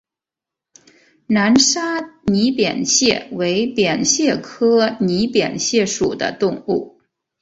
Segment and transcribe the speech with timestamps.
[1.27, 6.99] 南沙拟扁蟹为扁蟹科拟扁蟹属的动物。